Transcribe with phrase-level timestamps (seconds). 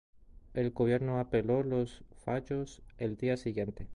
[0.55, 3.87] El gobierno apeló los fallos el día siguiente.